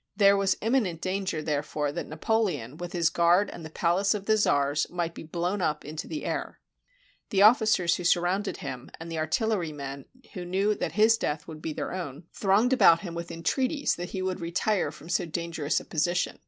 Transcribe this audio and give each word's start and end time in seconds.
There 0.15 0.35
was 0.35 0.57
imminent 0.61 0.99
danger, 0.99 1.43
therefore, 1.43 1.91
that 1.91 2.07
Napoleon 2.07 2.75
with 2.77 2.91
his 2.91 3.11
guard, 3.11 3.51
and 3.51 3.63
the 3.63 3.69
palace 3.69 4.15
of 4.15 4.25
the 4.25 4.35
czars, 4.35 4.87
might 4.89 5.13
be 5.13 5.21
blown 5.21 5.61
up 5.61 5.85
into 5.85 6.07
the 6.07 6.25
air. 6.25 6.59
The 7.29 7.43
officers 7.43 7.97
who 7.97 8.03
surrounded 8.03 8.57
him, 8.57 8.89
and 8.99 9.11
the 9.11 9.19
artillery 9.19 9.71
men, 9.71 10.05
who 10.33 10.43
knew 10.43 10.73
that 10.73 10.93
his 10.93 11.19
death 11.19 11.47
would 11.47 11.61
be 11.61 11.71
their 11.71 11.91
own, 11.93 12.25
123 12.35 12.37
RUSSIA 12.39 12.41
thronged 12.41 12.73
about 12.73 13.01
him 13.01 13.13
with 13.13 13.29
entreaties 13.31 13.95
that 13.95 14.09
he 14.09 14.23
would 14.23 14.39
retire 14.39 14.91
from 14.91 15.07
so 15.07 15.27
dangerous 15.27 15.79
a 15.79 15.85
position. 15.85 16.39